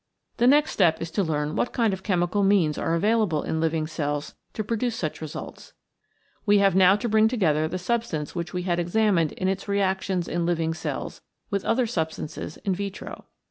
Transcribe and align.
The 0.37 0.47
next 0.47 0.71
step 0.71 0.99
is 0.99 1.11
to 1.11 1.23
learn 1.23 1.55
what 1.55 1.71
kind 1.73 1.93
of 1.93 2.01
chemical 2.01 2.41
64 2.41 2.49
REACTIONS 2.49 2.75
IN 2.75 2.81
LIVING 2.81 2.89
MATTER 2.89 2.89
means 2.89 2.89
are 2.89 2.95
available 3.37 3.43
in 3.43 3.61
living 3.61 3.85
cells 3.85 4.35
to 4.53 4.63
produce 4.63 4.95
such 4.95 5.21
results. 5.21 5.73
We 6.43 6.57
have 6.57 6.73
now 6.75 6.95
to 6.95 7.07
bring 7.07 7.27
together 7.27 7.67
the 7.67 7.77
sub 7.77 8.03
stance 8.03 8.33
which 8.33 8.51
we 8.51 8.63
had 8.63 8.79
examined 8.79 9.33
in 9.33 9.47
its 9.47 9.67
reactions 9.67 10.27
in 10.27 10.43
living 10.47 10.73
cells 10.73 11.21
with 11.51 11.63
other 11.63 11.85
substances 11.85 12.57
in 12.65 12.73
vitro. 12.73 13.25